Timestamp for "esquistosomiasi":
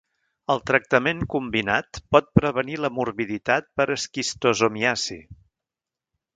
3.99-5.23